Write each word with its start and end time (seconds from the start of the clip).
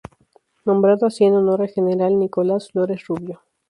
Nombrado 0.65 1.05
así 1.05 1.25
en 1.25 1.35
honor 1.35 1.61
al 1.61 1.69
general 1.69 2.17
Nicolás 2.17 2.71
Flores 2.71 3.05
Rubio. 3.05 3.41